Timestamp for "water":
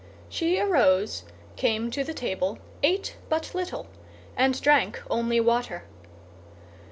5.39-5.83